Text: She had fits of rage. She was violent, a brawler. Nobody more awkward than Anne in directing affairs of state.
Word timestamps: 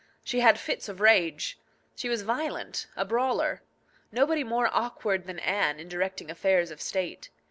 She 0.23 0.39
had 0.39 0.57
fits 0.59 0.89
of 0.89 0.99
rage. 0.99 1.59
She 1.95 2.09
was 2.09 2.23
violent, 2.23 2.87
a 2.95 3.05
brawler. 3.05 3.61
Nobody 4.11 4.43
more 4.43 4.67
awkward 4.73 5.27
than 5.27 5.37
Anne 5.37 5.79
in 5.79 5.89
directing 5.89 6.31
affairs 6.31 6.71
of 6.71 6.81
state. 6.81 7.29